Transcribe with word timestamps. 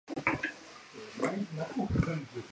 I'm 1.23 1.47
your 1.55 1.67
mistress. 1.77 2.37